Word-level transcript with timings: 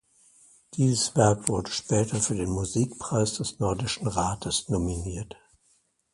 Dieses 0.73 1.15
Werk 1.15 1.47
wurde 1.47 1.69
später 1.69 2.19
für 2.19 2.33
den 2.33 2.49
Musikpreis 2.49 3.35
des 3.35 3.59
Nordischen 3.59 4.07
Rates 4.07 4.67
nominiert. 4.67 5.35